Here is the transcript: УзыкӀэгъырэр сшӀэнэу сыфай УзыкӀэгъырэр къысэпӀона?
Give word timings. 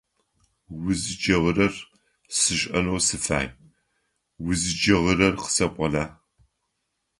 УзыкӀэгъырэр 0.85 1.73
сшӀэнэу 2.35 2.99
сыфай 3.07 3.47
УзыкӀэгъырэр 4.47 5.33
къысэпӀона? 5.41 6.05